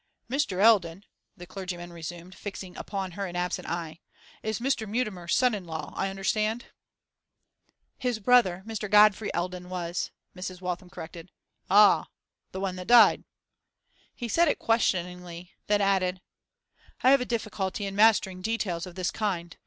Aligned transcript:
'Mr. 0.27 0.57
Eldon,' 0.59 1.03
the 1.37 1.45
clergyman 1.45 1.93
resumed, 1.93 2.33
fixing 2.33 2.75
upon 2.75 3.11
her 3.11 3.27
an 3.27 3.35
absent 3.35 3.69
eye, 3.69 3.99
'is 4.41 4.57
Mr. 4.59 4.89
Mutimer's 4.89 5.35
son 5.35 5.53
in 5.53 5.63
law, 5.65 5.93
I 5.95 6.09
understand?' 6.09 6.65
'His 7.99 8.17
brother, 8.17 8.63
Mr. 8.65 8.89
Godfrey 8.89 9.31
Eldon, 9.35 9.69
was.' 9.69 10.09
Mrs. 10.35 10.59
Waltham 10.59 10.89
corrected. 10.89 11.29
'Ah! 11.69 12.07
the 12.51 12.59
one 12.59 12.77
that 12.77 12.87
died?' 12.87 13.25
He 14.15 14.27
said 14.27 14.47
it 14.47 14.57
questioningly; 14.57 15.51
then 15.67 15.81
added 15.81 16.19
'I 17.03 17.11
have 17.11 17.21
a 17.21 17.23
difficulty 17.25 17.85
in 17.85 17.95
mastering 17.95 18.41
details 18.41 18.87
of 18.87 18.95
this 18.95 19.11
kind. 19.11 19.55